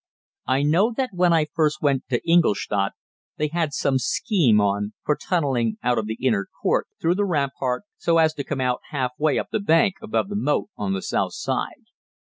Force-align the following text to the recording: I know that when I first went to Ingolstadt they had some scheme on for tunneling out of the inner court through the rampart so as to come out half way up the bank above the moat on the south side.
I 0.47 0.63
know 0.63 0.91
that 0.97 1.11
when 1.13 1.31
I 1.31 1.45
first 1.53 1.83
went 1.83 2.07
to 2.09 2.21
Ingolstadt 2.27 2.93
they 3.37 3.49
had 3.49 3.71
some 3.71 3.99
scheme 3.99 4.59
on 4.59 4.93
for 5.05 5.15
tunneling 5.15 5.77
out 5.83 5.99
of 5.99 6.07
the 6.07 6.17
inner 6.19 6.47
court 6.63 6.87
through 6.99 7.13
the 7.13 7.23
rampart 7.25 7.83
so 7.99 8.17
as 8.17 8.33
to 8.33 8.43
come 8.43 8.61
out 8.61 8.81
half 8.89 9.11
way 9.19 9.37
up 9.37 9.49
the 9.51 9.59
bank 9.59 9.97
above 10.01 10.29
the 10.29 10.35
moat 10.35 10.69
on 10.75 10.93
the 10.93 11.03
south 11.03 11.35
side. 11.35 11.85